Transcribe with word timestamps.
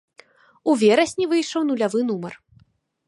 У 0.71 0.73
верасні 0.83 1.29
выйшаў 1.33 1.61
нулявы 1.73 1.99
нумар. 2.09 2.33